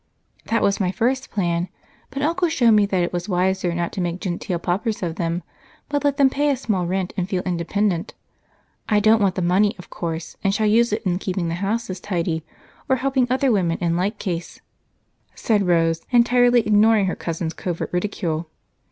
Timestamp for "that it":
2.87-3.13